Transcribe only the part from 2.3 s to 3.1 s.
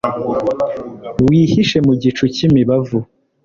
cyimibavu